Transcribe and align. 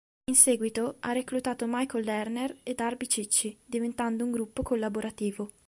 In 0.31 0.35
seguito, 0.35 0.95
ha 1.01 1.11
reclutato 1.11 1.67
Michael 1.67 2.03
Lerner 2.05 2.57
e 2.63 2.73
Darby 2.73 3.05
Cicci, 3.05 3.55
diventando 3.67 4.23
un 4.23 4.31
gruppo 4.31 4.63
collaborativo. 4.63 5.51